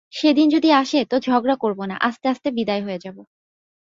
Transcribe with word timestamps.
সেদিন 0.13 0.47
যদি 0.49 0.69
আসে 0.73 0.99
তো 1.05 1.15
ঝগড়া 1.19 1.55
করব 1.55 1.79
না, 1.85 1.95
আস্তে 2.01 2.25
আস্তে 2.29 2.49
বিদায় 2.57 2.81
হয়ে 2.83 2.99
যাব। 2.99 3.17